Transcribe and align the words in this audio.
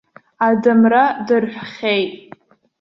Адамра 0.47 1.03
дырҳәхьеит. 1.25 2.13